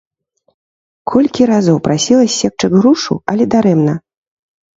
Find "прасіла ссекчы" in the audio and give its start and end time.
1.89-2.67